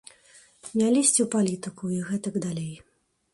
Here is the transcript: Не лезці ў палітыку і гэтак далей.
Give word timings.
Не 0.79 0.87
лезці 0.95 1.21
ў 1.25 1.27
палітыку 1.35 1.91
і 1.97 2.01
гэтак 2.09 2.41
далей. 2.47 2.73